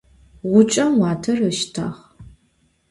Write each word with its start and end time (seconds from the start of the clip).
Ğuç'em 0.51 0.91
vuater 0.99 1.37
ışştağ. 1.49 1.87